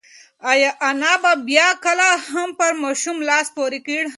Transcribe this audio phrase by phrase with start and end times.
[0.51, 4.09] ایا انا به بیا کله هم پر ماشوم لاس پورته کړي؟